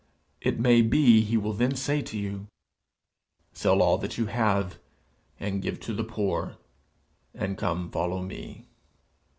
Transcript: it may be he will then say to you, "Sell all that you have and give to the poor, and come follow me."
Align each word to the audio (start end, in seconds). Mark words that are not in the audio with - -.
it 0.41 0.59
may 0.59 0.81
be 0.81 1.21
he 1.21 1.37
will 1.37 1.53
then 1.53 1.75
say 1.75 2.01
to 2.01 2.17
you, 2.17 2.47
"Sell 3.53 3.83
all 3.83 3.99
that 3.99 4.17
you 4.17 4.25
have 4.25 4.79
and 5.39 5.61
give 5.61 5.79
to 5.79 5.93
the 5.93 6.03
poor, 6.03 6.57
and 7.35 7.55
come 7.55 7.87
follow 7.91 8.23
me." 8.23 8.65